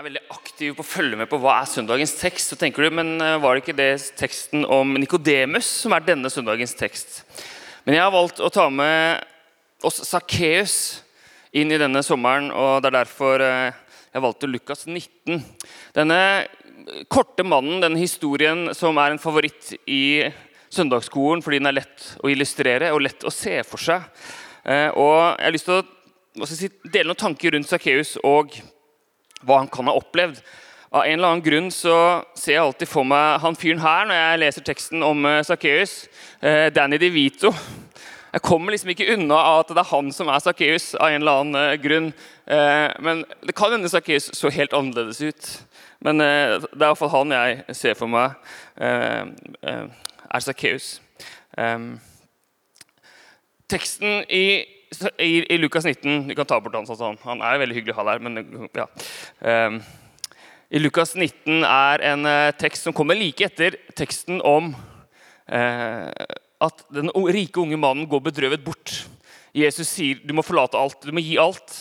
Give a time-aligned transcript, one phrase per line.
[0.00, 2.96] er veldig aktiv på å følge med på hva er søndagens tekst, så tenker du,
[2.98, 7.20] men eh, var det ikke det teksten om Nikodemus som er denne søndagens tekst?
[7.86, 9.22] Men jeg har valgt å ta med
[9.86, 10.74] oss Sakkeus
[11.54, 13.78] inn i denne sommeren, og det er derfor eh,
[14.10, 15.38] jeg valgte Lukas 19.
[15.94, 16.20] Denne
[17.06, 20.26] korte mannen, denne historien som er en favoritt i
[20.74, 24.10] søndagsskolen fordi den er lett å illustrere og lett å se for seg.
[24.66, 28.58] Eh, og jeg har lyst til å si, dele noen tanker rundt Sakkeus og
[29.44, 30.40] hva han kan ha opplevd.
[30.94, 31.96] Av en eller annen grunn så
[32.38, 36.04] ser jeg alltid for meg han fyren her når jeg leser teksten om Sakkeus.
[36.38, 37.50] Eh, Danny DeVito.
[38.34, 41.40] Jeg kommer liksom ikke unna at det er han som er Sakkeus av en eller
[41.40, 42.08] annen eh, grunn.
[42.46, 45.50] Eh, men det kan hende Sakkeus så helt annerledes ut.
[46.04, 48.34] Men det er iallfall han jeg ser for meg
[48.76, 50.98] er Sakkeus.
[53.72, 54.44] Teksten i
[55.18, 57.18] i, i, Lukas 19 Du kan ta bort han sånn.
[57.24, 58.22] Han er veldig hyggelig å ha der.
[58.24, 58.86] men ja.
[59.40, 59.80] Um,
[60.70, 66.10] I Lukas 19 er en uh, tekst som kommer like etter teksten om uh,
[66.64, 69.04] at den rike unge mannen går bedrøvet bort.
[69.54, 71.76] Jesus sier du må forlate alt, du må gi alt.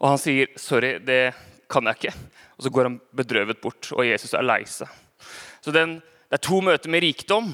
[0.00, 1.32] Og han sier sorry, det
[1.72, 2.14] kan jeg ikke.
[2.56, 4.90] Og så går han bedrøvet bort, og Jesus er lei seg.
[5.64, 7.52] Så den, Det er to møter med rikdom,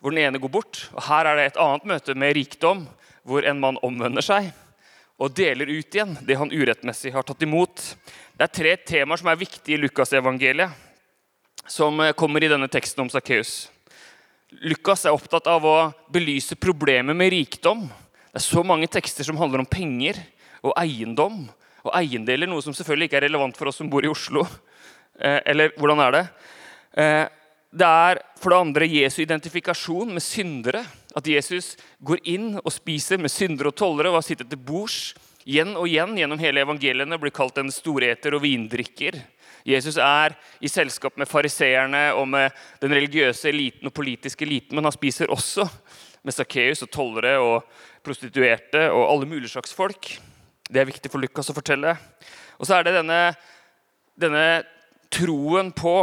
[0.00, 0.88] hvor den ene går bort.
[0.94, 2.80] Og her er det et annet møte med rikdom,
[3.26, 4.52] hvor en mann omvender seg
[5.16, 7.80] og deler ut igjen det han urettmessig har tatt imot.
[8.36, 10.74] Det er tre temaer som er viktige i Lukasevangeliet,
[11.66, 13.70] som eh, kommer i denne teksten om Sakkeus.
[14.62, 15.76] Lukas er opptatt av å
[16.12, 17.86] belyse problemet med rikdom.
[17.88, 20.20] Det er så mange tekster som handler om penger
[20.62, 21.46] og eiendom
[21.86, 24.44] og eiendeler, noe som selvfølgelig ikke er relevant for oss som bor i Oslo.
[25.16, 26.22] Eh, eller hvordan er det?
[27.00, 27.24] Eh,
[27.76, 30.84] det er for det andre Jesu identifikasjon med syndere.
[31.16, 35.14] At Jesus går inn og spiser med syndere og tollere og har sittet til bords
[35.46, 39.18] igjen og igjen gjennom hele evangeliene blir kalt en storeter og vindrikker.
[39.66, 44.86] Jesus er i selskap med fariseerne og med den religiøse eliten og politiske eliten, men
[44.86, 45.66] han spiser også
[46.26, 47.66] med Sakkeus og tollere og
[48.06, 50.10] prostituerte og alle mulige slags folk.
[50.66, 51.94] Det er viktig for Lukas å fortelle.
[52.58, 53.20] Og så er det denne,
[54.18, 54.46] denne
[55.14, 55.98] troen på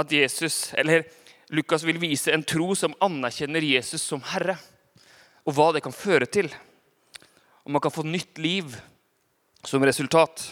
[0.00, 1.04] at Jesus, eller
[1.50, 4.54] Lukas vil vise en tro som anerkjenner Jesus som herre,
[5.42, 6.46] og hva det kan føre til.
[7.66, 8.76] Om man kan få nytt liv
[9.66, 10.44] som resultat.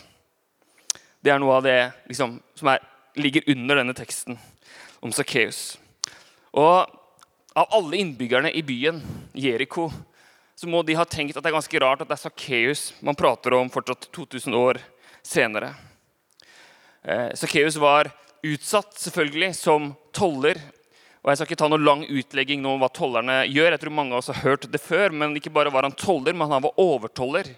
[1.23, 1.79] Det er noe av det
[2.11, 2.83] liksom, som er,
[3.19, 4.39] ligger under denne teksten
[5.05, 5.77] om Sakkeus.
[6.59, 6.91] Og
[7.59, 9.01] av alle innbyggerne i byen
[9.39, 9.89] Jeriko
[10.59, 13.19] så må de ha tenkt at det er ganske rart at det er Sakkeus man
[13.19, 14.81] prater om fortsatt 2000 år
[15.23, 15.73] senere.
[17.07, 18.11] Eh, Sakkeus var
[18.43, 20.59] utsatt selvfølgelig som toller.
[21.29, 23.75] Og Jeg skal ikke ta noe lang utlegging nå om hva tollerne gjør.
[23.75, 26.33] Jeg tror mange av oss har hørt det før, men Ikke bare var han toller,
[26.33, 27.51] men han var overtoller.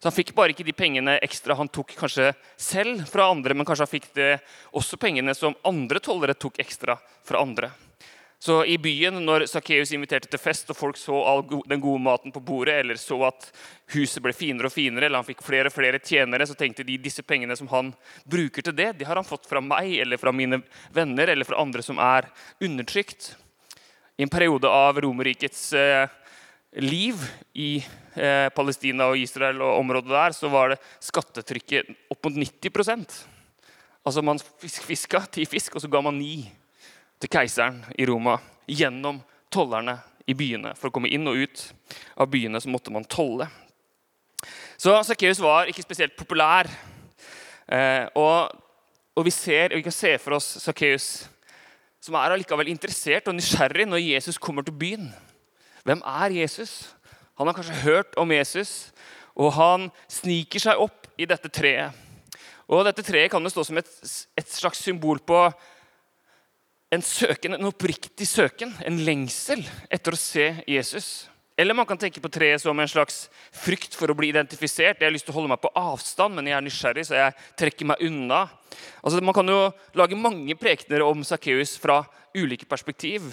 [0.00, 3.68] Så Han fikk bare ikke de pengene ekstra han tok kanskje selv fra andre, men
[3.68, 4.30] kanskje han fikk det
[4.72, 7.68] også pengene som andre tollere tok ekstra fra andre.
[8.42, 12.32] Så i byen, når Sakkeus inviterte til fest, og folk så all den gode maten
[12.34, 13.44] på bordet, eller så at
[13.94, 16.96] huset ble finere og finere, eller han fikk flere og flere tjenere, så tenkte de
[16.98, 17.92] disse pengene som han
[18.26, 20.58] bruker til det, de har han fått fra meg eller fra mine
[20.90, 22.26] venner eller fra andre som er
[22.58, 23.28] undertrykt.
[24.18, 26.10] I en periode av Romerrikets eh,
[26.82, 27.22] liv
[27.54, 33.20] i eh, Palestina og Israel og området der, så var det skattetrykket opp mot 90%
[34.02, 36.40] Altså Man fiska ti fisk, og så ga man ni
[37.22, 39.20] til keiseren i Roma gjennom
[39.52, 40.74] tollerne i byene.
[40.78, 41.66] For å komme inn og ut
[42.18, 43.46] av byene så måtte man tolle.
[44.80, 46.66] Så Sakkeus var ikke spesielt populær.
[47.70, 48.50] Eh, og,
[49.14, 51.12] og, vi, ser, vi kan se for oss Sakkeus
[52.02, 55.12] som er allikevel interessert og nysgjerrig når Jesus kommer til byen.
[55.86, 56.96] Hvem er Jesus?
[57.38, 58.90] Han har kanskje hørt om Jesus,
[59.38, 61.94] og han sniker seg opp i dette treet.
[62.72, 63.88] Og Dette treet kan jo stå som et,
[64.38, 65.38] et slags symbol på
[66.92, 71.06] en søken, en oppriktig søken, en lengsel etter å se Jesus.
[71.56, 75.00] Eller man kan tenke på treet som en slags frykt for å bli identifisert.
[75.00, 77.36] Jeg har lyst til å holde meg på avstand, men jeg er nysgjerrig, så jeg
[77.60, 78.42] trekker meg unna.
[79.00, 79.60] Altså, man kan jo
[79.96, 82.02] lage mange prekener om Sakkeus fra
[82.36, 83.30] ulike perspektiv.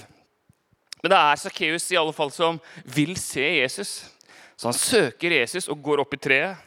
[1.00, 3.94] Men det er Sakkeus i alle fall som vil se Jesus.
[4.60, 6.60] Så han søker Jesus og går opp i treet.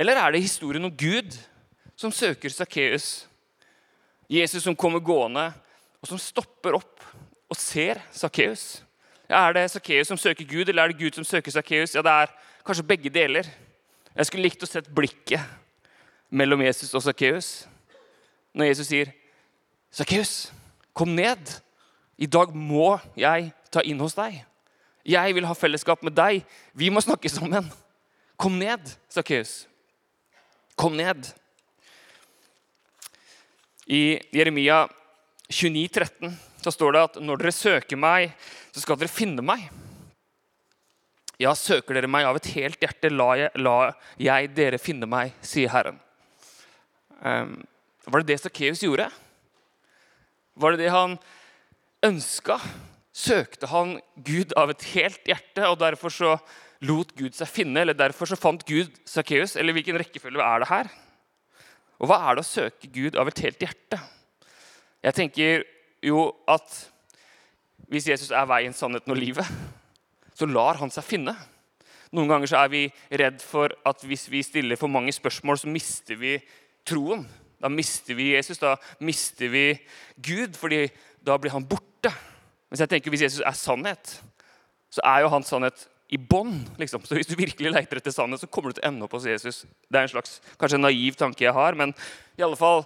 [0.00, 1.36] Eller er det historien om Gud
[1.96, 3.26] som søker Sakkeus?
[4.28, 5.50] Jesus som kommer gående
[6.04, 7.00] og som stopper opp
[7.48, 8.82] og ser Sakkeus.
[9.24, 11.94] Ja, er det Sakkeus som søker Gud, eller er det Gud som søker Sakkeus?
[11.96, 12.32] Ja, det er
[12.66, 13.48] kanskje begge deler.
[14.12, 15.40] Jeg skulle likt å sett blikket
[16.28, 17.64] mellom Jesus og Sakkeus
[18.54, 19.08] når Jesus sier,
[19.90, 20.52] 'Sakkeus,
[20.94, 21.60] kom ned.
[22.18, 24.44] I dag må jeg ta inn hos deg.'
[25.04, 26.44] 'Jeg vil ha fellesskap med deg.
[26.74, 27.72] Vi må snakke sammen.'
[28.38, 29.66] 'Kom ned, Sakkeus.
[30.76, 31.32] Kom ned.'
[33.86, 34.86] I Jeremia
[35.50, 38.32] 29, 13, så står det at når dere søker meg,
[38.72, 39.66] så skal dere finne meg.
[41.42, 43.76] Ja, søker dere meg av et helt hjerte, la jeg, la
[44.22, 45.98] jeg dere finne meg, sier Herren.
[47.20, 47.58] Um,
[48.06, 49.08] var det det Sakkeus gjorde?
[50.54, 51.16] Var det det han
[52.06, 52.58] ønska?
[53.14, 56.36] Søkte han Gud av et helt hjerte, og derfor så
[56.84, 57.82] lot Gud seg finne?
[57.82, 59.56] Eller derfor så fant Gud Sakkeus?
[59.58, 60.90] Eller hvilken rekkefølge er det her?
[62.02, 64.00] Og hva er det å søke Gud av et helt hjerte?
[65.04, 65.64] Jeg tenker
[66.04, 66.64] jo at
[67.92, 69.48] hvis Jesus er veien, sannheten og livet,
[70.34, 71.34] så lar han seg finne.
[72.14, 75.70] Noen ganger så er vi redd for at hvis vi stiller for mange spørsmål, så
[75.70, 76.38] mister vi
[76.88, 77.26] troen.
[77.60, 78.74] Da mister vi Jesus, da
[79.04, 79.66] mister vi
[80.16, 80.86] Gud, fordi
[81.24, 82.12] da blir han borte.
[82.70, 84.16] Mens jeg tenker hvis Jesus er sannhet,
[84.94, 86.62] så er jo hans sannhet i bånn.
[86.80, 87.04] Liksom.
[87.04, 89.28] Så hvis du virkelig leter etter sannhet, så kommer du til å ende opp hos
[89.28, 89.64] Jesus.
[89.88, 91.92] Det er en slags kanskje en naiv tanke jeg har, men
[92.38, 92.84] i alle fall,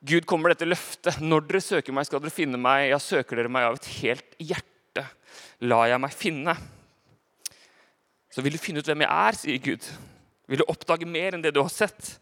[0.00, 1.18] Gud kommer dette løftet.
[1.20, 2.88] Når dere søker meg, skal dere finne meg.
[2.88, 5.04] Ja, søker dere meg av et helt hjerte,
[5.60, 6.54] lar jeg meg finne.
[8.32, 9.88] Så vil du finne ut hvem jeg er, sier Gud.
[10.50, 12.14] Vil du oppdage mer enn det du har sett?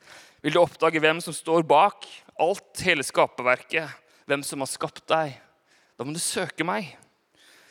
[0.42, 2.06] Vil du oppdage hvem som står bak
[2.38, 3.94] alt, hele skaperverket?
[4.28, 5.36] Hvem som har skapt deg?
[5.98, 6.90] Da må du søke meg.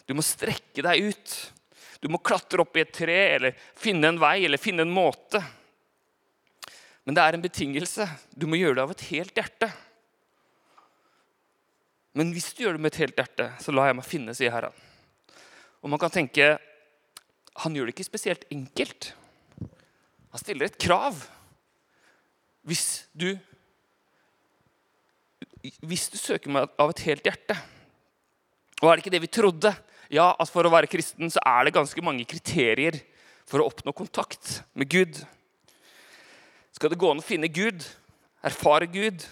[0.07, 1.35] Du må strekke deg ut.
[1.99, 5.41] Du må klatre opp i et tre eller finne en vei eller finne en måte.
[7.07, 8.07] Men det er en betingelse.
[8.35, 9.71] Du må gjøre det av et helt hjerte.
[12.17, 14.53] Men hvis du gjør det med et helt hjerte, så lar jeg meg finne, sier
[14.53, 14.73] Herren.
[15.85, 16.55] Og man kan tenke
[17.57, 19.11] han gjør det ikke spesielt enkelt.
[20.33, 21.17] Han stiller et krav.
[22.67, 23.37] Hvis du
[25.81, 27.55] Hvis du søker meg av et helt hjerte
[28.81, 29.71] Og er det ikke det vi trodde?
[30.13, 32.99] Ja, at for å være kristen så er det ganske mange kriterier
[33.47, 35.17] for å oppnå kontakt med Gud.
[36.71, 37.83] Skal det gå an å finne Gud,
[38.45, 39.25] erfare Gud,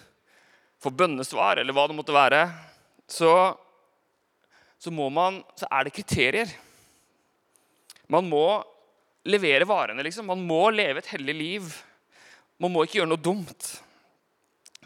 [0.82, 2.42] få bønnesvar eller hva det måtte være,
[3.10, 3.32] så,
[4.78, 6.50] så, man, så er det kriterier.
[8.12, 8.62] Man må
[9.26, 10.28] levere varene, liksom.
[10.30, 11.74] Man må leve et hellig liv.
[12.62, 13.70] Man må ikke gjøre noe dumt.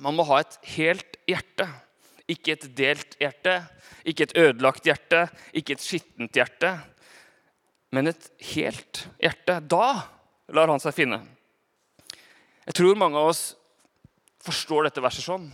[0.00, 1.68] Man må ha et helt hjerte.
[2.30, 3.56] Ikke et delt hjerte,
[4.06, 5.24] ikke et ødelagt hjerte,
[5.56, 6.76] ikke et skittent hjerte.
[7.90, 9.56] Men et helt hjerte.
[9.66, 9.86] Da
[10.54, 11.18] lar han seg finne.
[12.68, 13.42] Jeg tror mange av oss
[14.46, 15.48] forstår dette verset sånn.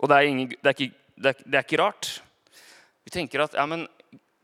[0.00, 2.08] Og det er, ingen, det er, ikke, det er, det er ikke, rart.
[3.06, 3.86] Vi tenker at ja, men,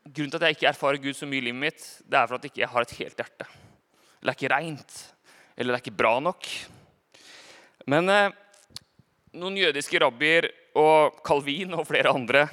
[0.06, 2.38] grunnen til at jeg ikke erfarer Gud så mye i livet mitt, det er for
[2.38, 3.48] at jeg ikke har et helt hjerte.
[4.18, 4.98] Eller det er ikke reint.
[5.56, 6.50] Eller det er ikke bra nok.
[7.88, 8.36] Men eh,
[9.38, 12.46] noen jødiske rabbier og Calvin og flere andre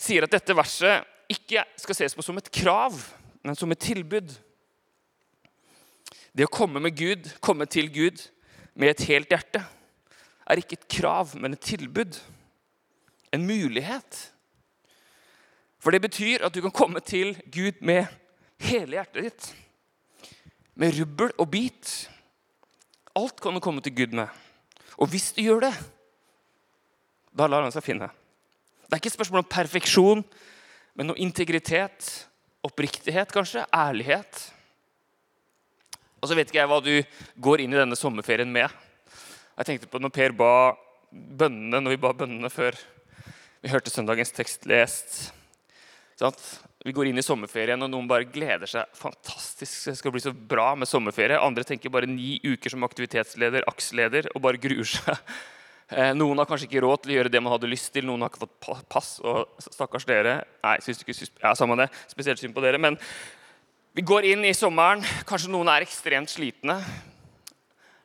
[0.00, 2.96] sier at dette verset ikke skal ses på som et krav,
[3.42, 4.32] men som et tilbud.
[6.32, 8.20] Det å komme med Gud, komme til Gud,
[8.74, 9.60] med et helt hjerte
[10.48, 12.16] er ikke et krav, men et tilbud.
[13.32, 14.18] En mulighet.
[15.82, 18.06] For det betyr at du kan komme til Gud med
[18.62, 19.48] hele hjertet ditt.
[20.78, 21.90] Med rubbel og bit.
[23.18, 24.28] Alt kan du komme til Gud med.
[25.00, 25.72] Og hvis du gjør det,
[27.32, 28.10] da lar han seg finne.
[28.86, 30.22] Det er ikke et spørsmål om perfeksjon,
[30.94, 32.08] men om integritet,
[32.62, 34.42] oppriktighet kanskje, ærlighet.
[36.20, 36.92] Og så vet ikke jeg hva du
[37.42, 38.68] går inn i denne sommerferien med.
[39.56, 40.52] Jeg tenkte på når Per ba
[41.12, 42.76] bønnene når vi ba bønnene før
[43.62, 45.20] vi hørte søndagens tekst lest.
[46.82, 48.90] Vi går inn i sommerferien, og noen bare gleder seg.
[48.98, 51.38] Fantastisk, det skal bli så bra med sommerferie.
[51.38, 55.18] Andre tenker bare ni uker som aktivitetsleder, AKS-leder, og bare gruer seg.
[55.92, 58.06] Eh, noen har kanskje ikke råd til å gjøre det man hadde lyst til.
[58.08, 59.08] Noen har ikke fått pass.
[59.28, 60.38] og stakkars dere.
[60.64, 61.90] Nei, synes ikke, ja, samme det.
[62.08, 62.80] Spesielt synd på dere.
[62.80, 62.96] Men
[63.92, 65.04] vi går inn i sommeren.
[65.28, 66.78] Kanskje noen er ekstremt slitne.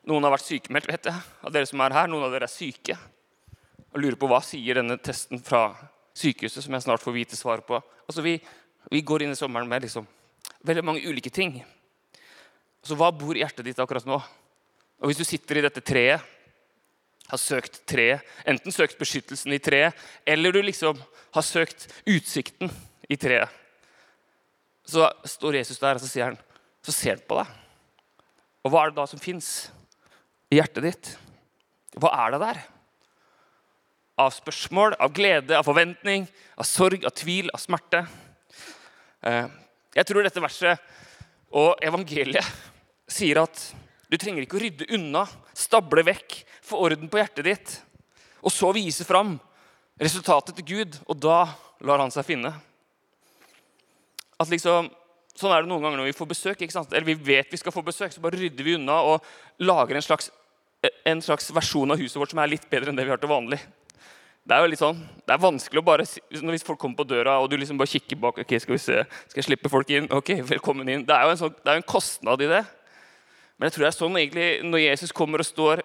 [0.04, 2.12] Noen har vært sykemeldt, vet jeg, av dere som er her.
[2.12, 2.98] Noen av dere er syke.
[3.94, 5.70] Og lurer på hva sier denne testen fra
[6.18, 7.78] sykehuset, som jeg snart får vite svaret på.
[8.06, 8.36] Altså, vi,
[8.90, 10.06] vi, går inn i sommeren med liksom,
[10.66, 11.60] veldig mange ulike ting.
[12.84, 14.18] Så hva bor i hjertet ditt akkurat nå?
[14.98, 16.34] Og Hvis du sitter i dette treet,
[17.28, 20.96] har søkt treet, enten søkt beskyttelsen i treet, eller du liksom
[21.36, 22.72] har søkt utsikten
[23.08, 23.52] i treet
[24.88, 26.38] så står Jesus der og så sier han,
[26.84, 27.52] så ser han på deg.
[28.64, 29.68] Og hva er det da som fins
[30.48, 31.10] i hjertet ditt?
[32.00, 32.60] Hva er det der?
[34.18, 36.26] Av spørsmål, av glede, av forventning,
[36.58, 38.02] av sorg, av tvil, av smerte.
[39.22, 39.44] Eh,
[39.94, 40.82] jeg tror dette verset
[41.54, 42.44] og evangeliet
[43.08, 43.62] sier at
[44.08, 45.24] du trenger ikke å rydde unna,
[45.56, 47.74] stable vekk, få orden på hjertet ditt,
[48.42, 49.36] og så vise fram
[50.00, 51.44] resultatet til Gud, og da
[51.84, 52.52] lar han seg finne
[54.38, 54.90] at liksom,
[55.38, 56.62] Sånn er det noen ganger når vi får besøk.
[56.66, 59.26] Eller vi vet vi skal få besøk, så bare rydder vi unna og
[59.62, 60.32] lager en slags,
[61.06, 63.30] en slags versjon av huset vårt som er litt bedre enn det vi har til
[63.30, 63.60] vanlig.
[64.48, 67.34] Det er jo litt sånn, det er vanskelig å bare Hvis folk kommer på døra
[67.42, 70.06] og du liksom bare kikker bak ok, Skal vi se, skal jeg slippe folk inn?
[70.14, 71.02] Ok, velkommen inn.
[71.04, 72.62] Det er jo en, sånn, det er en kostnad i det.
[73.58, 75.82] Men jeg tror det er sånn egentlig når Jesus kommer og står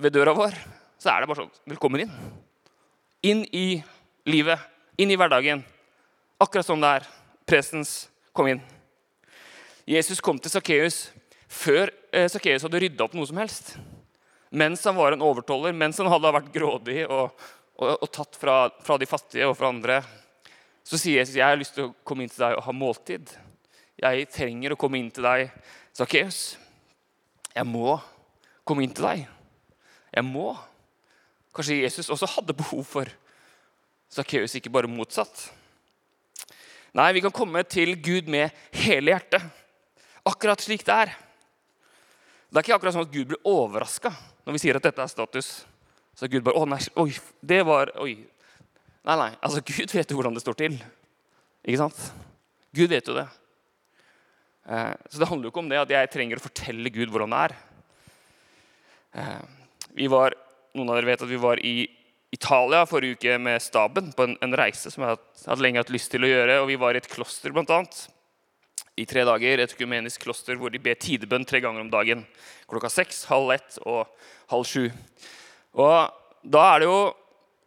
[0.00, 0.56] ved døra vår,
[0.96, 2.14] så er det bare sånn Velkommen inn.
[3.28, 3.66] Inn i
[4.24, 4.62] livet.
[4.96, 5.60] Inn i hverdagen.
[6.40, 7.10] Akkurat sånn det er.
[7.44, 8.62] Presens, kom inn.
[9.84, 11.10] Jesus kom til Sakkeus
[11.46, 11.92] før
[12.32, 13.74] Sakkeus hadde rydda opp noe som helst.
[14.56, 17.36] Mens han var en overtoller, mens han hadde vært grådig og
[17.76, 20.00] og, og tatt fra, fra, de fattige og fra andre,
[20.86, 23.32] så sier Jesus jeg har lyst til å komme inn til deg og ha måltid.
[24.00, 25.50] Jeg trenger å komme inn til deg,
[25.96, 26.56] Sakkeus.
[27.56, 27.96] Jeg må
[28.66, 29.26] komme inn til deg.
[30.12, 30.50] Jeg må.
[31.56, 33.10] Kanskje Jesus også hadde behov for
[34.12, 35.48] Sakkeus, ikke bare motsatt.
[36.96, 39.42] Nei, vi kan komme til Gud med hele hjertet.
[40.26, 41.12] Akkurat slik det er.
[42.48, 44.12] Det er ikke akkurat sånn at Gud blir overraska
[44.46, 45.50] når vi sier at dette er status.
[46.16, 47.10] Så Gud bare Å, nei, oi,
[47.44, 48.14] det var Oi.
[49.06, 49.32] Nei, nei.
[49.44, 50.72] Altså, Gud vet jo hvordan det står til.
[51.62, 51.98] Ikke sant?
[52.74, 53.26] Gud vet jo det.
[54.66, 57.34] Eh, så det handler jo ikke om det at jeg trenger å fortelle Gud hvordan
[57.36, 57.54] det er.
[59.20, 59.44] Eh,
[60.00, 60.34] vi var,
[60.76, 61.76] Noen av dere vet at vi var i
[62.34, 66.10] Italia forrige uke med staben på en, en reise som jeg hadde lenge hatt lyst
[66.12, 66.58] til å gjøre.
[66.64, 68.02] og Vi var i et kloster blant annet,
[68.98, 69.62] i tre dager.
[69.62, 72.26] Et økumenisk kloster hvor de ber tidebønn tre ganger om dagen.
[72.66, 74.02] Klokka seks, halv ett og
[74.50, 74.90] halv sju.
[75.76, 77.00] Og da er det jo,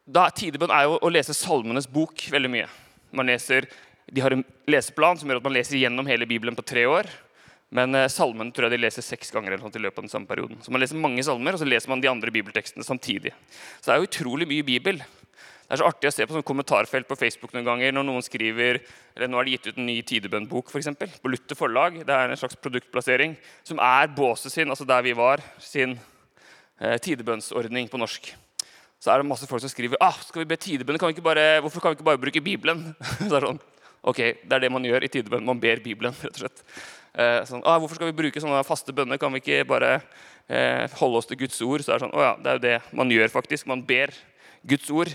[0.09, 2.67] da Tidebønn er jo å lese Salmenes bok veldig mye.
[3.15, 3.67] Man leser,
[4.09, 7.09] de har en leseplan som gjør at man leser gjennom hele Bibelen på tre år.
[7.75, 10.11] Men eh, salmen tror jeg de leser seks ganger eller sånt i løpet av den
[10.11, 10.57] samme perioden.
[10.65, 13.35] Så man leser mange salmer, og så leser man de andre bibeltekstene samtidig.
[13.77, 15.01] Så det er jo utrolig mye Bibel.
[15.69, 18.23] Det er så artig å se på sånn kommentarfelt på Facebook noen ganger når noen
[18.25, 18.79] skriver
[19.13, 21.99] eller Nå er det gitt ut en ny tidebønnbok for eksempel, på Luther forlag.
[22.07, 23.35] Det er en slags produktplassering
[23.67, 25.93] som er båset sin, altså der vi var, sin
[26.79, 28.29] tidebønnsordning på norsk.
[28.99, 31.61] Så er det masse folk som skriver ah, skal vi be tidebønn, kan vi bare,
[31.63, 32.89] hvorfor kan vi ikke bare bruke Bibelen.
[33.27, 33.61] så er det sånn,
[34.11, 35.45] ok, det er det man gjør i tidebønn.
[35.47, 36.15] Man ber Bibelen.
[36.19, 36.63] rett og slett.
[37.15, 39.19] Eh, sånn, ah, hvorfor skal vi bruke sånne faste bønner?
[39.21, 39.93] Kan vi ikke bare
[40.47, 41.83] eh, holde oss til Guds ord?
[41.85, 43.69] Så er det sånn, oh, ja, det er jo det man gjør, faktisk.
[43.71, 44.11] Man ber
[44.67, 45.13] Guds ord.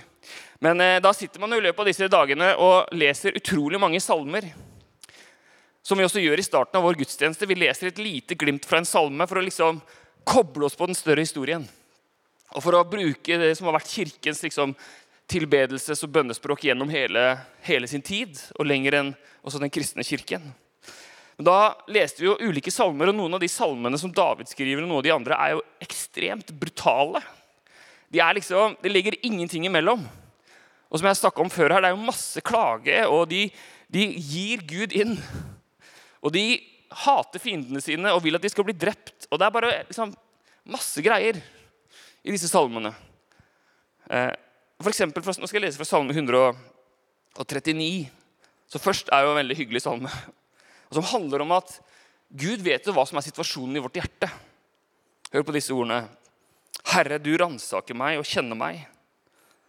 [0.65, 4.49] Men eh, da sitter man i løpet av disse dagene og leser utrolig mange salmer.
[5.85, 7.49] Som vi også gjør i starten av vår gudstjeneste.
[7.53, 9.83] Vi leser et lite glimt fra en salme for å liksom
[10.27, 11.65] koble oss på den større historien.
[12.55, 14.75] Og for å bruke det som har vært kirkens liksom,
[15.31, 17.25] tilbedelses- og bønnespråk gjennom hele,
[17.67, 20.53] hele, sin tid, og lenger enn også den kristne kirken.
[21.37, 21.59] Men da
[21.91, 25.01] leste vi jo ulike salmer, og noen av de salmene som David skriver, og noen
[25.01, 27.23] av de andre, er jo ekstremt brutale.
[28.13, 30.05] De er liksom, Det ligger ingenting imellom.
[30.91, 33.51] Og som jeg om før her, Det er jo masse klage, og de,
[33.91, 35.19] de gir Gud inn.
[36.23, 36.61] Og de
[37.03, 39.27] hater fiendene sine og vil at de skal bli drept.
[39.31, 40.15] Og det er bare liksom,
[40.71, 41.41] masse greier
[42.25, 42.95] i disse salmene.
[44.11, 44.33] Eh,
[44.81, 48.07] for eksempel, nå skal jeg lese fra salme 139.
[48.71, 50.11] Så først er jo en veldig hyggelig salme.
[50.95, 51.79] Som handler om at
[52.35, 54.27] Gud vet jo hva som er situasjonen i vårt hjerte.
[55.31, 56.09] Hør på disse ordene.
[56.91, 58.81] Herre, du ransaker meg og kjenner meg.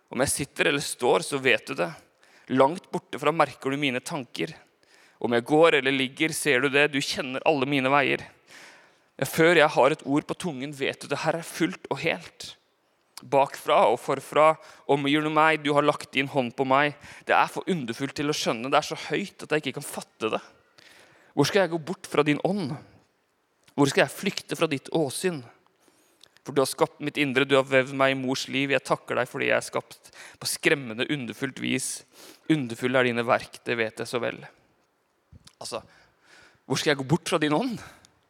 [0.09, 1.91] Om jeg sitter eller står, så vet du det.
[2.57, 4.53] Langt borte fra merker du mine tanker.
[5.25, 6.91] Om jeg går eller ligger, ser du det.
[6.93, 8.23] Du kjenner alle mine veier.
[9.23, 11.21] Før jeg har et ord på tungen, vet du det.
[11.23, 12.51] Her er fullt og helt.
[13.23, 14.51] Bakfra og forfra
[14.91, 16.97] omgir du meg, du har lagt din hånd på meg.
[17.25, 19.87] Det er for underfullt til å skjønne, det er så høyt at jeg ikke kan
[19.87, 20.41] fatte det.
[21.35, 22.75] Hvor skal jeg gå bort fra din ånd?
[23.75, 25.41] Hvor skal jeg flykte fra ditt åsyn?
[26.45, 28.75] For du har skapt mitt indre, du har vevd meg i mors liv.
[28.75, 31.89] Jeg takker deg fordi jeg er skapt på skremmende, underfullt vis.
[32.51, 34.43] Underfulle er dine verk, det vet jeg så vel.
[35.65, 35.81] Altså,
[36.65, 37.79] hvor skal jeg gå bort fra din ånd?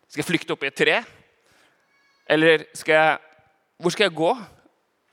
[0.07, 1.01] Skal jeg flykte opp i et tre?
[2.31, 3.17] Eller skal jeg,
[3.83, 4.31] hvor skal jeg gå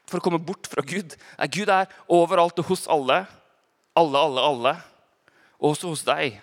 [0.07, 1.17] for å komme bort fra Gud?
[1.41, 3.25] Nei, Gud er overalt og hos alle.
[3.99, 4.75] Alle, alle, alle.
[5.59, 6.39] Og også hos deg.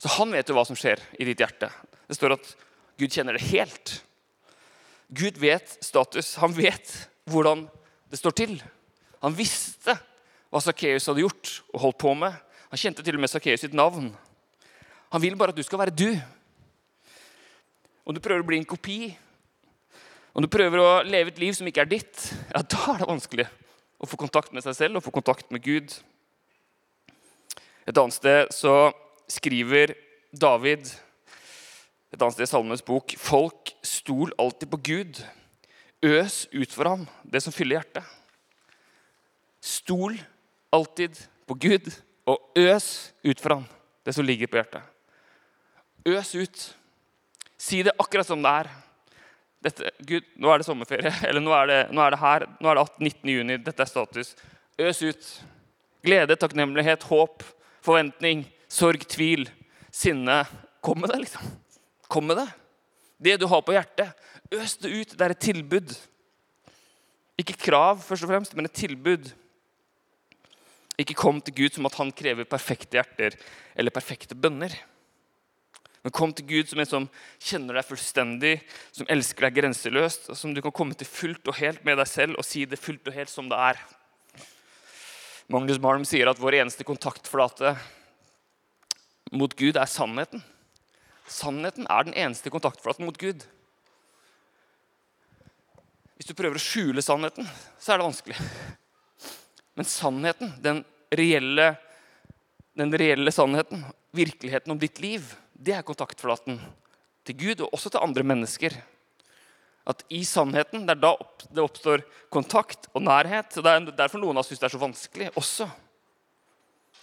[0.00, 1.72] Så han vet jo hva som skjer i ditt hjerte.
[2.06, 2.54] Det står at
[3.00, 3.98] Gud kjenner det helt.
[5.10, 6.36] Gud vet status.
[6.40, 6.94] Han vet
[7.30, 7.66] hvordan
[8.10, 8.56] det står til.
[9.26, 9.98] Han visste
[10.50, 12.34] hva Sakkeus hadde gjort og holdt på med.
[12.70, 14.12] Han kjente til og med Sakkeus sitt navn.
[15.10, 16.10] Han vil bare at du skal være du.
[18.06, 19.00] Om du prøver å bli en kopi,
[20.34, 23.10] om du prøver å leve et liv som ikke er ditt, ja, da er det
[23.10, 23.46] vanskelig
[24.00, 25.92] å få kontakt med seg selv og få kontakt med Gud.
[27.90, 28.92] Et annet sted så
[29.30, 29.96] skriver
[30.30, 30.86] David
[32.10, 35.20] et annet sted i Salmenes bok Folk stol alltid på Gud.
[36.02, 38.06] Øs ut for ham det som fyller hjertet.
[39.60, 40.16] Stol
[40.72, 41.18] alltid
[41.50, 41.90] på Gud,
[42.30, 43.66] og øs ut for ham
[44.06, 44.86] det som ligger på hjertet.
[46.08, 46.62] Øs ut.
[47.60, 48.70] Si det akkurat som det er.
[49.60, 51.12] Dette, Gud, nå er det sommerferie.
[51.28, 52.46] Eller nå er det, nå er det her.
[52.60, 53.32] Nå er det 19.
[53.34, 53.58] juni.
[53.64, 54.34] Dette er status.
[54.80, 55.32] Øs ut.
[56.06, 57.44] Glede, takknemlighet, håp,
[57.84, 59.44] forventning, sorg, tvil,
[59.92, 60.42] sinne.
[60.80, 61.50] Kom med det, liksom.
[62.08, 62.48] Kom med det.
[63.20, 64.16] Det du har på hjertet.
[64.56, 65.12] Øs det ut.
[65.12, 65.92] Det er et tilbud.
[67.40, 69.28] Ikke krav, først og fremst, men et tilbud.
[71.00, 73.36] Ikke kom til Gud som at han krever perfekte hjerter
[73.76, 74.72] eller perfekte bønner.
[76.00, 77.06] Men kom til Gud som en som
[77.44, 78.54] kjenner deg fullstendig,
[78.96, 82.08] som elsker deg grenseløst, og som du kan komme til fullt og helt med deg
[82.08, 83.82] selv og si det fullt og helt som det er.
[85.50, 87.74] Magnus Malm sier at vår eneste kontaktflate
[89.34, 90.42] mot Gud er sannheten.
[91.30, 93.44] Sannheten er den eneste kontaktflaten mot Gud.
[96.16, 97.46] Hvis du prøver å skjule sannheten,
[97.80, 98.38] så er det vanskelig.
[99.78, 100.82] Men sannheten, den
[101.16, 101.74] reelle,
[102.76, 103.84] den reelle sannheten,
[104.16, 105.28] virkeligheten om ditt liv,
[105.60, 106.56] det er kontaktflaten
[107.28, 108.74] til Gud og også til andre mennesker.
[109.88, 111.12] At i sannheten, det er da
[111.50, 113.52] det oppstår kontakt og nærhet.
[113.56, 115.68] og Det er derfor noen av oss syns det er så vanskelig også.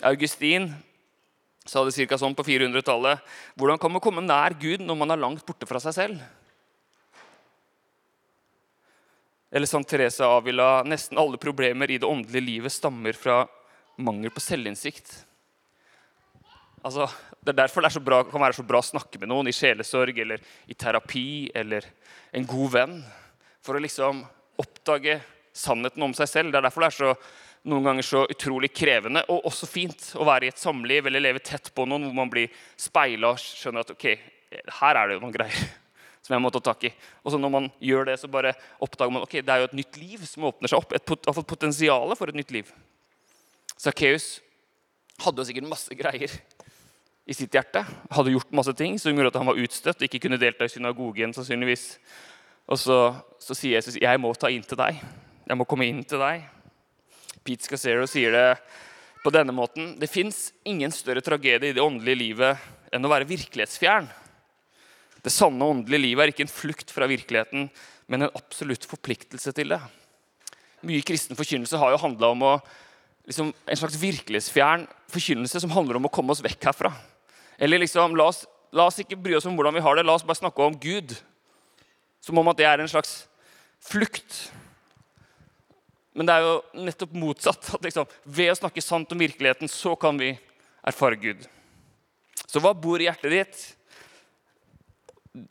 [0.08, 0.72] Augustin
[1.68, 2.18] sa det ca.
[2.18, 3.22] sånn på 400-tallet.
[3.60, 6.22] Hvordan kan man komme nær Gud når man er langt borte fra seg selv?
[9.52, 13.46] Eller som Therese Avila, nesten alle problemer i det åndelige livet stammer fra
[13.98, 15.12] mangel på selvinnsikt.
[16.86, 17.08] Altså,
[17.48, 19.56] det er derfor det er bra, kan være så bra å snakke med noen i
[19.56, 21.86] sjelesorg eller i terapi eller
[22.36, 22.98] en god venn.
[23.64, 24.20] For å liksom
[24.60, 25.22] oppdage
[25.56, 26.52] sannheten om seg selv.
[26.52, 27.14] Det er derfor det er så,
[27.72, 31.44] noen ganger så utrolig krevende og også fint å være i et samliv eller leve
[31.44, 34.06] tett på noen hvor man blir speila og skjønner at ok,
[34.82, 35.64] her er det jo noen greier
[36.28, 36.94] som jeg må ta tak i.
[37.24, 39.80] Og så når man gjør det, så bare oppdager man ok, det er jo et
[39.80, 40.92] nytt liv som åpner seg opp.
[41.00, 42.76] Et pot potensialet for et nytt liv.
[43.80, 44.42] Sakkeus
[45.24, 46.34] hadde jo sikkert masse greier
[47.28, 47.84] i sitt hjerte.
[48.14, 50.72] Hadde gjort masse ting som gjorde at han var utstøtt og ikke kunne delta i
[50.72, 51.36] synagogen.
[51.36, 51.98] sannsynligvis.
[52.68, 53.00] Og så,
[53.40, 55.02] så sier Jesus jeg må ta inn til deg.
[55.48, 56.48] Jeg må komme inn til deg.
[57.44, 58.48] Pete Scassero sier det
[59.24, 59.96] på denne måten.
[60.00, 64.08] Det fins ingen større tragedie i det åndelige livet enn å være virkelighetsfjern.
[65.24, 67.68] Det sanne åndelige livet er ikke en flukt fra virkeligheten,
[68.08, 69.82] men en absolutt forpliktelse til det.
[70.88, 72.54] Mye kristen forkynnelse har jo handla om å,
[73.28, 76.94] liksom, en slags virkelighetsfjern forkynnelse som handler om å komme oss vekk herfra.
[77.58, 80.16] Eller liksom, la oss, la oss, ikke bry oss om hvordan vi har det, la
[80.18, 81.16] oss bare snakke om Gud.
[82.22, 83.24] Som om at det er en slags
[83.84, 84.48] flukt.
[86.18, 87.74] Men det er jo nettopp motsatt.
[87.78, 90.34] at liksom, Ved å snakke sant om virkeligheten, så kan vi
[90.88, 91.46] erfare Gud.
[92.48, 93.64] Så hva bor i hjertet ditt?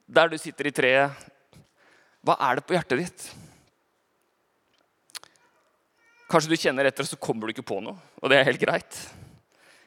[0.06, 1.26] Der du sitter i treet,
[2.26, 3.26] hva er det på hjertet ditt?
[6.26, 7.94] Kanskje du kjenner etter, og så kommer du ikke på noe.
[8.18, 8.98] Og det er helt greit.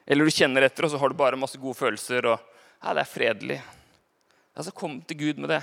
[0.10, 2.26] Eller du kjenner etter, og så har du bare masse gode følelser.
[2.26, 2.40] og
[2.82, 3.60] ja, det er fredelig.
[4.56, 5.62] Altså, Kom til Gud med det.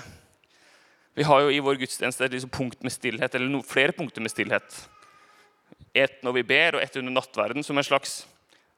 [1.17, 4.21] Vi har jo i vår gudstjeneste et liksom punkt med stillhet, eller no, flere punkter
[4.21, 4.87] med stillhet.
[5.97, 7.63] Et når vi ber, og et under nattverden.
[7.63, 8.25] som en slags,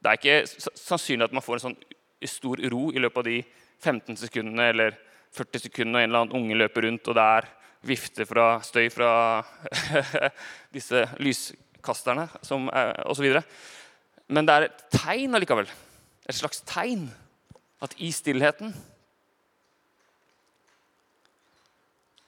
[0.02, 1.82] Det er ikke sannsynlig at man får en sånn
[2.24, 3.44] stor ro i løpet av de
[3.84, 4.96] 15 sekundene eller
[5.36, 7.50] 40 sekundene og en eller annen unge løper rundt, og det er
[7.84, 9.12] vifte fra støy fra
[10.76, 12.30] disse lyskasterne
[13.06, 13.28] osv.
[14.30, 15.70] Men det er et tegn allikevel.
[16.30, 17.08] Et slags tegn.
[17.82, 18.74] At i stillheten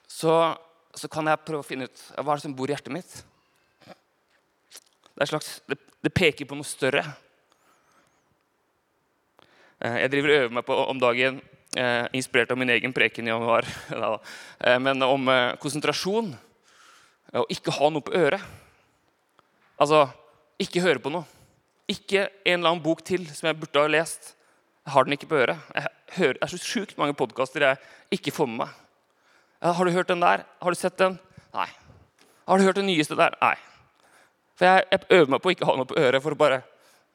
[0.07, 0.35] så,
[0.95, 3.15] så, kan jeg prøve å finne ut hva er det som bor i hjertet mitt.
[5.17, 7.03] Det, slags, det, det peker på noe større.
[9.81, 11.41] Eh, jeg driver og øver meg på om dagen,
[11.75, 13.67] eh, inspirert av min egen preken i januar,
[14.67, 15.27] eh, men om
[15.59, 16.31] konsentrasjon
[17.41, 18.43] og ikke ha noe på øret.
[19.81, 20.05] Altså
[20.61, 21.40] ikke høre på noe.
[21.91, 24.33] Ikke en eller annen bok til som jeg burde ha lest.
[24.85, 25.59] Jeg har den ikke på øret.
[25.75, 28.77] Jeg hører, det er så sjukt mange podkaster jeg ikke får med meg.
[29.61, 30.45] Har du hørt den der?
[30.61, 31.19] Har du sett den?
[31.53, 31.67] Nei.
[32.47, 33.35] Har du hørt den nyeste der?
[33.41, 33.55] Nei.
[34.57, 36.21] For jeg, jeg øver meg på å ikke ha noe på øret.
[36.23, 36.63] for å bare,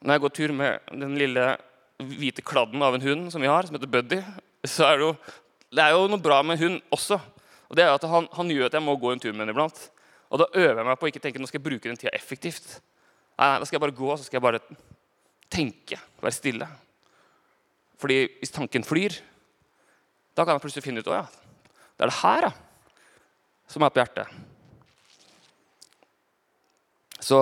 [0.01, 1.57] Når jeg går tur med den lille
[1.97, 4.21] hvite kladden av en hund som vi har, som heter Buddy,
[4.63, 5.13] så er det jo,
[5.73, 7.17] det er jo noe bra med hund også.
[7.67, 9.55] Og det er at han, han gjør at jeg må gå en tur med den
[9.55, 9.79] iblant.
[10.29, 12.13] Og da øver jeg meg på å ikke tenke nå skal jeg bruke den tida
[12.15, 12.77] effektivt.
[13.37, 14.61] Nei, da skal jeg bare gå så skal jeg bare
[15.53, 16.67] tenke, være stille.
[18.01, 19.15] Fordi hvis tanken flyr,
[20.37, 21.25] da kan jeg plutselig finne ut å ja,
[21.97, 22.51] det er det her da,
[23.69, 24.33] som er på hjertet.
[27.27, 27.39] Så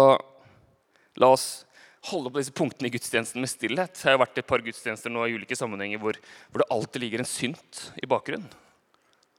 [1.19, 1.65] la oss
[2.09, 3.97] holde på disse punktene i gudstjenesten med stillhet.
[3.99, 6.17] Jeg har vært i et par gudstjenester nå i ulike sammenhenger hvor,
[6.51, 8.47] hvor det alltid ligger en synt i bakgrunnen.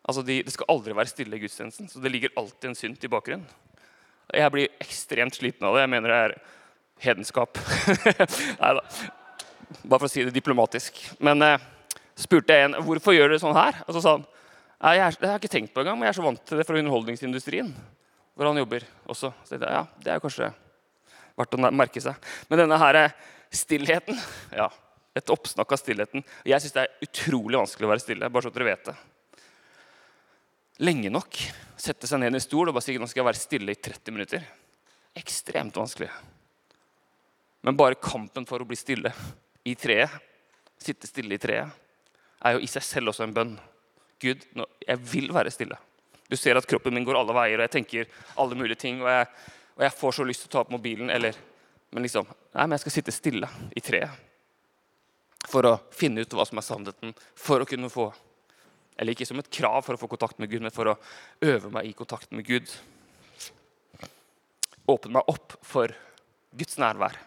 [0.07, 3.05] Altså de, Det skal aldri være stille i gudstjenesten, så det ligger alltid en synt
[3.05, 3.47] i bakgrunnen.
[4.35, 5.85] Jeg blir ekstremt sliten av det.
[5.85, 6.37] Jeg mener det er
[7.07, 7.61] hedenskap.
[8.63, 8.83] Nei da.
[9.87, 10.99] Bare for å si det diplomatisk.
[11.23, 11.63] Men eh,
[12.19, 13.83] spurte jeg en hvorfor gjør dere sånn her.
[13.87, 14.27] Og så sa han
[14.77, 16.77] jeg, jeg, har ikke tenkt på engang, men jeg er så vant til det fra
[16.77, 17.71] underholdningsindustrien.
[18.37, 19.33] Hvor han jobber også.
[19.47, 20.53] Så jeg, ja, det er kanskje
[21.37, 22.17] Verdt å merke seg.
[22.49, 22.97] Men denne her
[23.53, 24.17] stillheten
[24.57, 24.71] ja,
[25.17, 26.25] Et oppsnakk av stillheten.
[26.49, 28.31] Jeg syns det er utrolig vanskelig å være stille.
[28.33, 28.95] bare så dere vet det.
[30.85, 31.39] Lenge nok.
[31.81, 34.13] Sette seg ned i en stol og bare si nå skal være stille i 30
[34.13, 34.43] minutter.
[35.17, 36.11] Ekstremt vanskelig.
[37.65, 39.13] Men bare kampen for å bli stille
[39.67, 40.13] i treet,
[40.79, 41.73] sitte stille i treet,
[42.45, 43.57] er jo i seg selv også en bønn.
[44.23, 45.79] Gud, nå, jeg vil være stille.
[46.29, 49.01] Du ser at kroppen min går alle veier, og jeg tenker alle mulige ting.
[49.03, 49.27] Og jeg,
[49.79, 51.37] og jeg får så lyst til å ta opp mobilen, eller
[51.95, 54.11] Men liksom Nei, men jeg skal sitte stille i treet.
[55.47, 58.09] For å finne ut hva som er sannheten, for å kunne få
[58.97, 60.99] Eller ikke som et krav for å få kontakt med Gud, men for å
[61.45, 62.71] øve meg i kontakt med Gud.
[64.89, 65.93] Åpne meg opp for
[66.57, 67.19] Guds nærvær.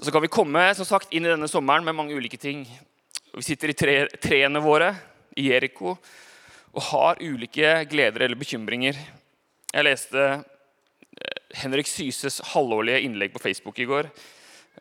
[0.00, 2.64] Så kan vi komme som sagt, inn i denne sommeren med mange ulike ting.
[3.34, 4.92] Vi sitter i tre, treene våre
[5.38, 5.94] i Jeriko
[6.74, 8.98] og har ulike gleder eller bekymringer.
[9.74, 14.10] Jeg leste eh, Henrik Syses halvårlige innlegg på Facebook i går.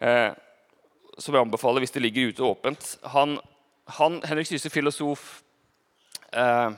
[0.01, 0.31] Eh,
[1.21, 2.87] som jeg anbefaler hvis det ligger ute åpent.
[3.13, 3.37] Han,
[3.85, 5.43] han, Henrik Syse, filosof,
[6.31, 6.71] eh,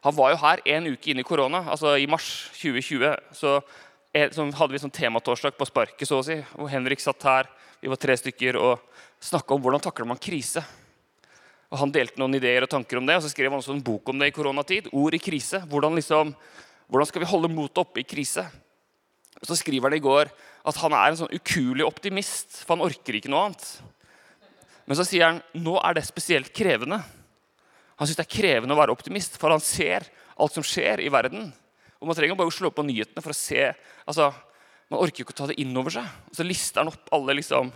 [0.00, 1.64] han var jo her en uke inn i korona.
[1.70, 3.58] altså I mars 2020 så,
[4.32, 6.38] så hadde vi sånn tematorsdag på sparket, så å si.
[6.56, 8.80] Og Henrik satt her, vi var tre stykker, og
[9.20, 10.64] snakka om hvordan takler man krise.
[11.70, 13.84] Og Han delte noen ideer og tanker om det, og så skrev han også en
[13.84, 14.88] bok om det i koronatid.
[14.96, 15.60] Ord i krise.
[15.70, 16.32] Hvordan, liksom,
[16.90, 18.46] hvordan skal vi holde motet oppe i krise?
[19.40, 20.32] Og Så skriver han i går
[20.66, 23.68] at han er en sånn ukuelig optimist, for han orker ikke noe annet.
[24.90, 26.98] Men så sier han nå er det spesielt krevende.
[27.94, 31.12] Han syns det er krevende å være optimist, for han ser alt som skjer i
[31.14, 31.52] verden.
[32.00, 33.68] Og Man trenger bare å slå på nyhetene for å se
[34.08, 34.32] altså,
[34.90, 36.08] Man orker jo ikke å ta det inn over seg.
[36.26, 37.70] Og så lister han opp alle liksom,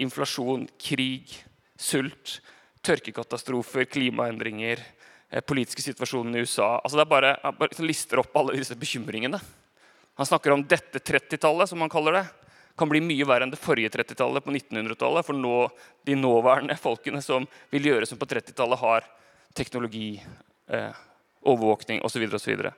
[0.00, 1.34] inflasjon, krig,
[1.76, 2.38] sult
[2.86, 4.80] tørkekatastrofer, klimaendringer,
[5.28, 6.78] eh, politiske situasjonen i USA.
[6.80, 9.40] Altså det er bare, Han bare liksom lister opp alle disse bekymringene.
[10.16, 12.26] Han snakker om dette 30-tallet, som han kaller det.
[12.78, 15.26] Kan bli mye verre enn det forrige 30-tallet på 1900-tallet.
[15.26, 15.56] For nå,
[16.08, 19.08] de nåværende folkene som vil gjøre som på 30-tallet, har
[19.56, 20.14] teknologi,
[20.72, 21.02] eh,
[21.42, 22.24] overvåkning osv.
[22.28, 22.72] Og, så og,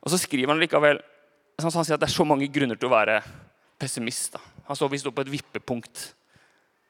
[0.00, 1.00] og så skriver han likevel
[1.60, 3.18] han sier at det er så mange grunner til å være
[3.80, 4.36] pessimist.
[4.36, 4.40] Da.
[4.68, 6.04] Han så vi står på et vippepunkt.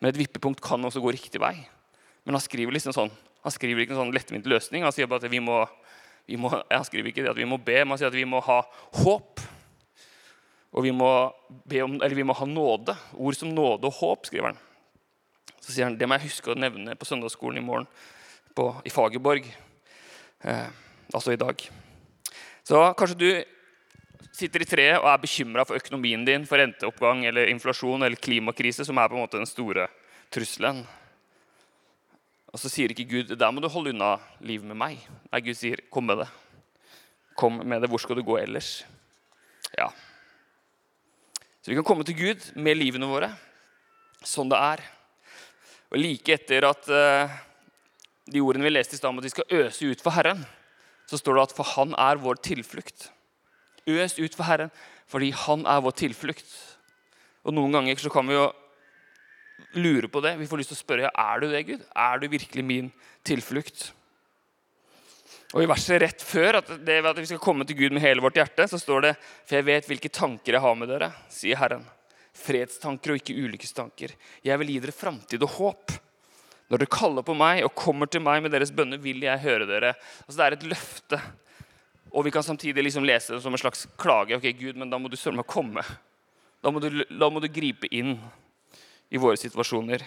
[0.00, 1.56] Men et vippepunkt kan også gå riktig vei.
[2.24, 3.12] Men han skriver liksom sånn,
[3.44, 4.84] han skriver ikke en sånn lettvint løsning.
[4.86, 5.62] Han sier bare at vi må,
[6.28, 8.28] vi må, han skriver ikke det at vi må be, men han sier at vi
[8.28, 8.60] må ha
[9.02, 9.42] håp.
[10.70, 11.10] Og vi må,
[11.82, 12.94] om, vi må ha nåde.
[13.18, 14.60] Ord som nåde og håp, skriver han.
[15.60, 17.88] Så sier han det må jeg huske å nevne på søndagsskolen i morgen
[18.56, 19.48] på, i Fagerborg.
[20.40, 20.68] Eh,
[21.12, 21.64] altså i dag.
[22.64, 23.30] Så kanskje du
[24.36, 28.86] sitter i treet og er bekymra for økonomien din, for renteoppgang eller inflasjon eller klimakrise,
[28.86, 29.88] som er på en måte den store
[30.32, 30.84] trusselen.
[32.50, 35.02] Og så sier ikke Gud der må du holde unna livet med meg.
[35.30, 36.30] Nei, Gud sier kom med det.
[37.38, 37.90] Kom med det.
[37.90, 38.80] Hvor skal du gå ellers?
[39.76, 39.90] Ja.
[41.70, 43.28] Vi kan komme til Gud med livene våre
[44.26, 44.80] sånn det er.
[45.94, 47.30] Og like etter at uh,
[48.26, 50.42] de ordene vi leste i stad om at vi skal øse ut for Herren,
[51.06, 53.06] så står det at for Han er vår tilflukt.
[53.86, 54.74] Øs ut for Herren
[55.10, 56.50] fordi Han er vår tilflukt.
[57.46, 58.50] Og Noen ganger så kan vi jo
[59.78, 60.40] lure på det.
[60.42, 61.86] Vi får lyst til å spørre er du det, Gud.
[61.94, 62.90] Er du virkelig min
[63.22, 63.92] tilflukt?
[65.50, 68.22] Og I verset rett før at, det, at vi skal komme til Gud med hele
[68.22, 71.58] vårt hjerte, så står det For jeg vet hvilke tanker jeg har med dere, sier
[71.58, 71.82] Herren.
[72.40, 74.14] Fredstanker og ikke ulykkestanker.
[74.46, 75.96] Jeg vil gi dere framtid og håp.
[76.70, 79.66] Når dere kaller på meg og kommer til meg med deres bønner, vil jeg høre
[79.66, 79.96] dere.
[80.22, 81.18] Altså Det er et løfte.
[82.14, 84.38] Og vi kan samtidig liksom lese det som en slags klage.
[84.38, 85.82] Ok, Gud, men da må du søren meg komme.
[86.62, 88.14] Da må, du, da må du gripe inn
[89.10, 90.06] i våre situasjoner.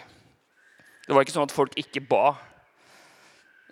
[1.03, 2.37] Det var ikke sånn at folk ikke ba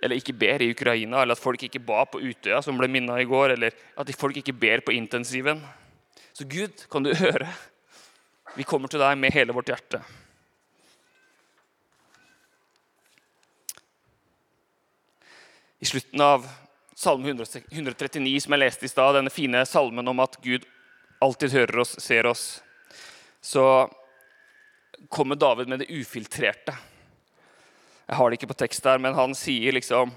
[0.02, 3.20] eller ikke ber i Ukraina, eller at folk ikke ba på Utøya, som ble minna
[3.22, 5.62] i går, eller at folk ikke ber på intensiven.
[6.34, 7.50] Så Gud, kan du høre?
[8.58, 10.02] Vi kommer til deg med hele vårt hjerte.
[15.82, 16.44] I slutten av
[17.02, 20.68] Salme 139, som jeg leste i stad, denne fine salmen om at Gud
[21.22, 22.44] alltid hører oss, ser oss,
[23.42, 23.90] så
[25.10, 26.76] kommer David med det ufiltrerte.
[28.12, 30.10] Jeg har det ikke på tekst der, men han sier liksom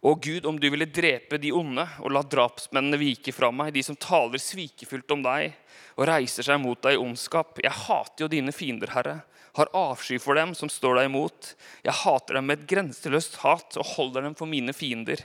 [0.00, 3.82] Å Gud, om du ville drepe de onde og la drapsmennene vike fra meg, de
[3.84, 5.50] som taler svikefullt om deg
[5.98, 7.60] og reiser seg mot deg i ondskap.
[7.60, 9.18] Jeg hater jo dine fiender, Herre,
[9.58, 11.52] har avsky for dem som står deg imot.
[11.84, 15.20] Jeg hater dem med et grenseløst hat og holder dem for mine fiender.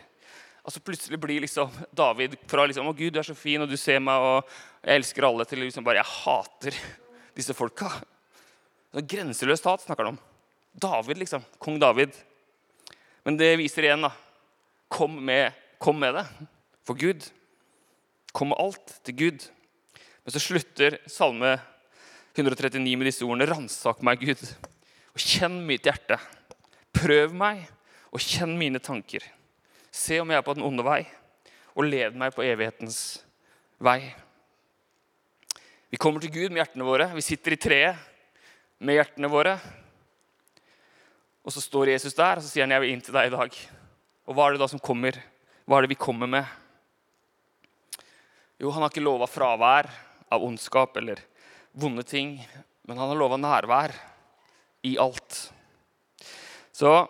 [0.68, 3.78] Altså Plutselig blir liksom David fra liksom, 'Å Gud, du er så fin, og du
[3.80, 4.44] ser meg, og
[4.84, 6.76] jeg elsker alle', til liksom bare 'Jeg hater
[7.38, 8.04] disse folka'.
[9.00, 10.35] Grenseløst hat snakker han om.
[10.76, 11.44] David, liksom.
[11.60, 12.16] Kong David.
[13.24, 14.12] Men det viser igjen, da.
[14.92, 16.26] Kom med, kom med det
[16.86, 17.24] for Gud.
[18.36, 19.46] Kom med alt til Gud.
[20.26, 21.56] Men så slutter Salme
[22.36, 23.48] 139 med disse ordene.
[23.50, 24.42] Ransak meg, Gud,
[25.16, 26.20] og kjenn mitt hjerte.
[26.96, 27.64] Prøv meg
[28.12, 29.24] og kjenn mine tanker.
[29.96, 31.06] Se om jeg er på den onde vei,
[31.76, 33.22] og led meg på evighetens
[33.80, 34.02] vei.
[35.92, 37.08] Vi kommer til Gud med hjertene våre.
[37.16, 38.00] Vi sitter i treet
[38.84, 39.56] med hjertene våre.
[41.46, 43.36] Og så står Jesus der og så sier han, 'Jeg vil inn til deg i
[43.36, 43.58] dag'.
[44.28, 45.14] Og hva er det da som kommer?
[45.68, 46.46] Hva er det vi kommer med?
[48.60, 49.90] Jo, han har ikke lova fravær
[50.32, 51.20] av ondskap eller
[51.74, 52.40] vonde ting,
[52.88, 53.94] men han har lova nærvær
[54.84, 55.52] i alt.
[56.72, 57.08] Så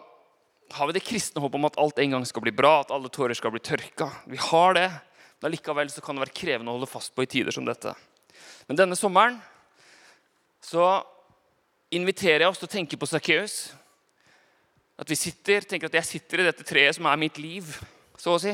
[0.72, 3.12] har vi det kristne håpet om at alt en gang skal bli bra, at alle
[3.14, 4.10] tårer skal bli tørka.
[4.28, 4.90] Vi har det,
[5.40, 7.94] men allikevel kan det være krevende å holde fast på i tider som dette.
[8.68, 9.40] Men denne sommeren
[10.66, 11.04] så
[11.94, 13.76] inviterer jeg oss til å tenke på Sakkeus.
[14.96, 17.68] At vi sitter, tenker at jeg sitter i dette treet som er mitt liv,
[18.20, 18.54] så å si.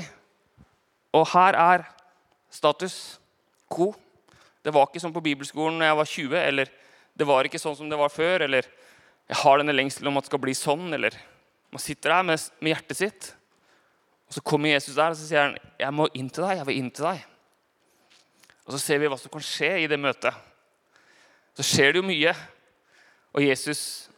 [1.14, 1.84] Og her er
[2.52, 2.96] status
[3.72, 3.92] quo.
[4.62, 6.72] Det var ikke sånn på bibelskolen da jeg var 20, eller
[7.18, 8.66] det var ikke sånn som det var før, eller
[9.30, 11.18] jeg har denne lengselen om at det skal bli sånn, eller
[11.72, 13.28] Man sitter der med, med hjertet sitt,
[14.28, 16.58] og så kommer Jesus der og så sier han, 'Jeg må inn til deg.
[16.58, 17.24] Jeg vil inn til deg.'
[18.66, 20.36] Og så ser vi hva som kan skje i det møtet.
[21.56, 22.36] Så skjer det jo mye.
[23.32, 24.11] Og Jesus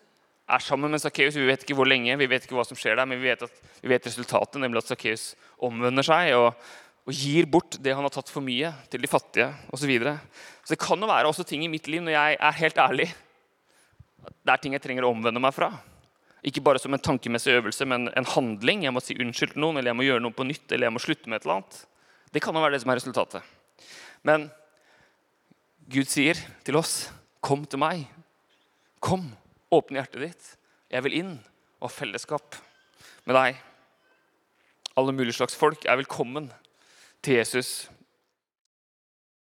[0.50, 1.38] er sammen med Sakkeus.
[1.40, 3.46] Vi vet ikke hvor lenge, vi vet ikke hva som skjer der, men vi vet,
[3.46, 5.30] at, vi vet resultatet, nemlig at Sakkeus
[5.64, 6.50] omvender seg og,
[7.06, 9.86] og, gir bort det han har tatt for mye, til de fattige osv.
[9.86, 10.18] Så, videre.
[10.64, 13.10] så det kan jo være også ting i mitt liv når jeg er helt ærlig.
[14.44, 15.72] Det er ting jeg trenger å omvende meg fra.
[16.44, 18.84] Ikke bare som en tankemessig øvelse, men en handling.
[18.84, 20.96] Jeg må si unnskyld til noen, eller jeg må gjøre noe på nytt, eller jeg
[20.96, 21.78] må slutte med et eller annet.
[22.36, 23.54] Det kan jo være det som er resultatet.
[24.28, 24.50] Men
[25.92, 27.12] Gud sier til oss,
[27.44, 28.08] 'Kom til meg.
[29.04, 29.36] Kom,
[29.74, 30.50] åpne hjertet ditt.
[30.94, 31.34] Jeg vil inn
[31.82, 32.60] og ha fellesskap
[33.26, 33.62] med deg.'
[34.94, 36.52] Alle mulige slags folk er velkommen
[37.26, 37.90] til Jesus.